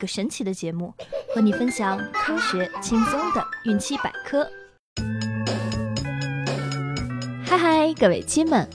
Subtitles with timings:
[0.00, 0.94] 个神奇的节目，
[1.34, 4.48] 和你分享科学轻松的孕期百科。
[7.44, 8.66] 嗨嗨，各位亲们，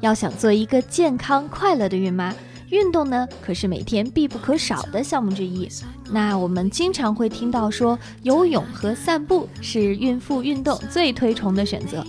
[0.00, 2.34] 要想做一个健康快乐的孕妈，
[2.68, 5.66] 运动呢可是每天必不可少的项目之一。
[6.10, 12.04] 那我们经常会听到说，游泳和散步是孕妇运动最推崇的选择。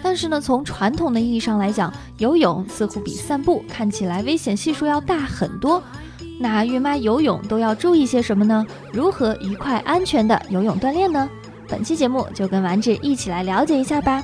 [0.00, 5.82] 但是呢，从传统的意义上来讲，游泳似乎比散步看起来危险系数要大很多。
[6.42, 8.66] 那孕妈游泳都要注意些什么呢？
[8.92, 11.30] 如何愉快安全的游泳锻炼呢？
[11.68, 14.22] 本期节目就跟丸子一起来了解一下吧。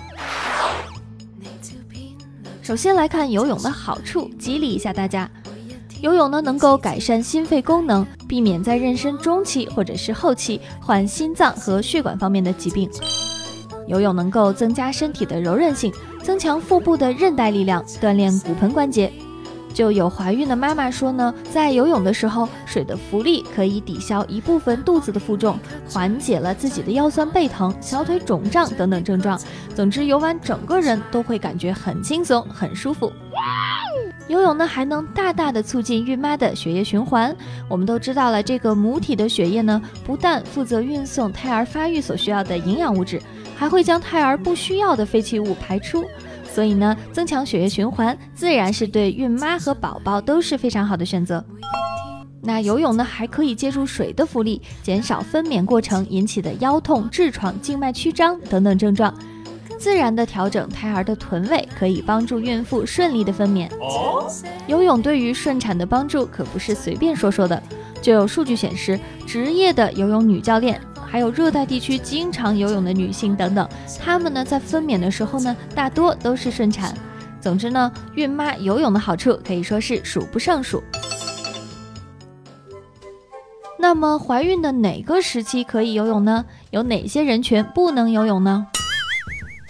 [2.60, 5.30] 首先来看游泳的好处，激励一下大家。
[6.02, 12.90] 游泳呢，能够改善心肺功能，避免在妊娠中期或者是后期患心脏和血管方面的疾病。
[13.86, 15.92] 游泳能够增加身体的柔韧性，
[16.22, 19.10] 增强腹部的韧带力量，锻炼骨盆关节。
[19.74, 29.40] 就有怀孕的妈妈说呢，在游泳的时候，水的浮力可以抵消一部分肚子的负重，缓解了自己的腰酸背疼、小腿肿胀等等症状。
[29.74, 33.12] 总之，游完整个人都会感觉很轻松、很舒服。
[34.26, 37.34] 游泳呢，还能大大的促进孕妈的血液循环。
[37.68, 43.22] 我们都知道了，这个母体的血液呢，不但负责运送胎儿发育所需要的营养物质。
[43.56, 46.04] 还会将胎儿不需要的废弃物排出，
[46.58, 51.44] 所以呢，增强血液循环自然是对孕妈和宝宝都是非常好的选择。
[52.42, 59.14] 那游泳呢，还可以借助水的浮力，减少分娩过程引起的腰痛、痔疮、静脉曲张等等症状，
[59.78, 63.70] 自然的调整胎儿的臀位，可以帮助孕妇顺利的分娩。
[64.66, 67.62] 游泳对于顺产的帮助可不是随便说说的，
[68.02, 70.80] 就有数据显示，职业的游泳女教练。
[71.10, 76.94] 还有热带地区经常游泳的女性等等，她们呢在分娩的时候呢，大多都是顺产。
[77.40, 80.82] 总之呢，孕妈游泳的好处可以说是数不胜数。
[83.78, 86.44] 那么怀孕的哪个时期可以游泳呢？
[86.70, 88.66] 有哪些人群不能游泳呢？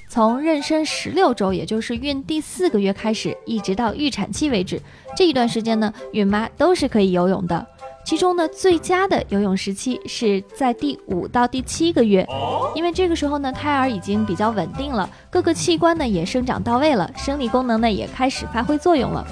[0.08, 4.80] 从妊娠十六周，也就是孕第四个月开始，一直到预产期为止，
[5.14, 7.64] 这一段时间呢，孕妈都是可以游泳的。
[8.08, 12.26] 其中呢，最佳的游泳时期是在第五到第七个月，
[12.74, 19.26] 因为这个时候呢，胎儿已经比较稳定了，各个器官呢也生长到位了，生理功能呢也开始发挥作用了。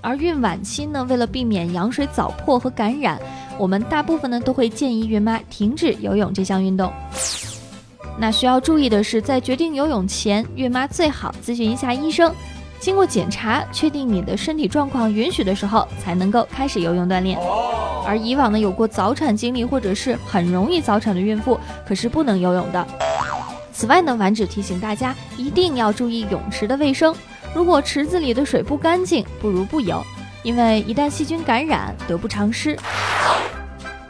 [0.00, 3.20] 而孕晚期呢，为了避免羊水早破和感染，
[3.58, 6.90] 我们大部分呢都会建议孕妈停止游泳这项运动。
[8.18, 12.34] 那需要注意的是，在决定游泳前，孕妈最好咨询一下医生。
[12.80, 17.38] 经过检查，确定你的身体状况允许的时候，才能够开始游泳锻炼。
[18.06, 22.86] 而以往呢，有过早产经历或者是很容易早产的孕妇，可是不能游泳的。
[23.72, 27.14] 此外呢，丸子提醒大家一定要注意泳池的卫生。
[27.54, 30.02] 如果池子里的水不干净，不如不游，
[30.42, 32.78] 因为一旦细菌感染，得不偿失。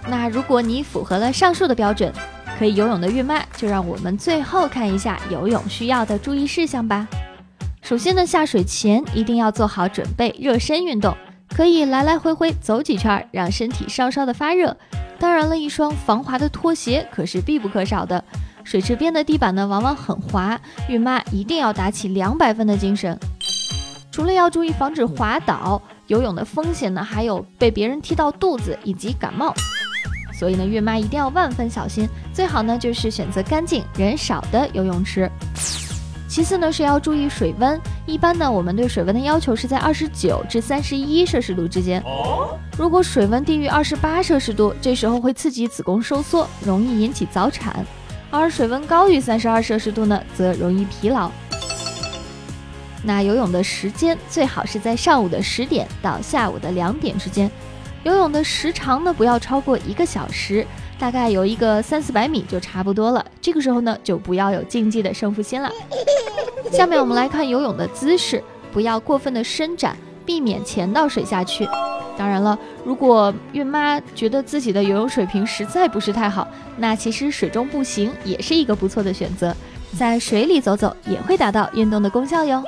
[0.07, 2.13] 那如果你符合了上述的标准，
[2.59, 7.07] 可以游泳的孕妈，就让我们最后看一下游泳需要的注意事项吧。
[7.89, 11.17] 首先呢，下水前一定要做好准备，热身运动，
[11.49, 14.77] 可以来来回回走几圈，让身体稍稍的发热。
[15.19, 18.23] 当然了，一双防滑的拖鞋可是必不可少的。
[18.63, 20.61] 水池边的地板呢，往往很滑，
[20.91, 23.19] 孕妈一定要打起两百分的精神。
[24.13, 29.55] 除了要注意防止滑倒，游泳的风险呢，还有被别人踢到肚子以及感冒。
[30.39, 35.31] 所以呢，孕妈一定要万分小心，最好呢就是选择干净、人少的游泳池。
[36.39, 42.01] 其次呢是要注意水温，一般呢我们对水温的要求是在二十九至三十一摄氏度之间。
[42.77, 47.85] 如果水温低于二十八摄氏度，这时候会刺激子宫收缩，容易引起早产；
[48.31, 51.29] 而水温高于三十二摄氏度呢，则容易疲劳。
[53.03, 57.51] 那游泳的时间最好是在上午的十点到下午的两点之间，
[58.05, 60.65] 游泳的时长呢不要超过一个小时。
[60.99, 65.71] 大概游一个三四百米就差不多了，这个时候呢就不要有竞技的胜负心了。
[66.73, 68.43] 下面我们来看游泳的姿势，
[68.73, 71.67] 不要过分的伸展，避免潜到水下去。
[72.17, 76.47] 当然了，如果孕妈觉得自己的游泳水平实在不是太好，
[76.77, 79.55] 那其实水中步行也是一个不错的选择，
[79.97, 82.63] 在水里走走也会达到运动的功效哟。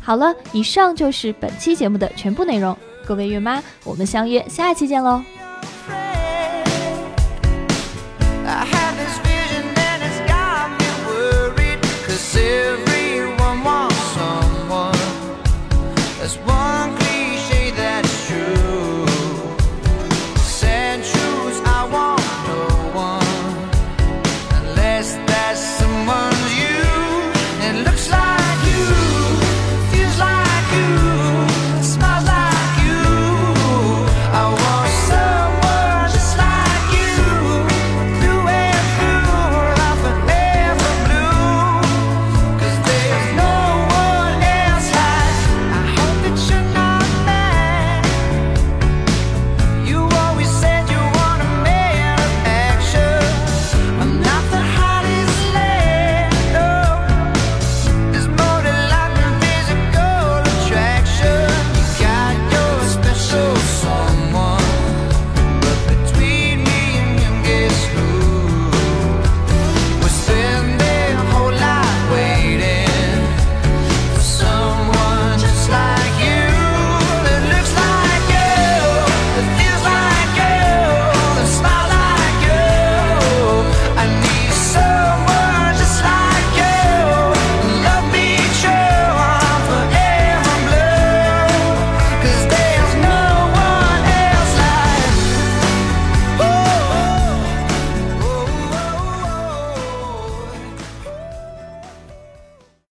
[0.00, 5.20] 好了，以上就是本期节目的全部内容，各位孕妈，我们相约下期见喽。